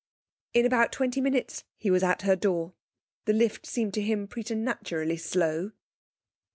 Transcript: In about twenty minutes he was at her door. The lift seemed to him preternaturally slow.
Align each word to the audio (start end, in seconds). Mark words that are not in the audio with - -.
In 0.55 0.65
about 0.65 0.91
twenty 0.91 1.21
minutes 1.21 1.63
he 1.77 1.91
was 1.91 2.01
at 2.01 2.23
her 2.23 2.35
door. 2.35 2.73
The 3.25 3.33
lift 3.33 3.67
seemed 3.67 3.93
to 3.93 4.01
him 4.01 4.27
preternaturally 4.27 5.17
slow. 5.17 5.73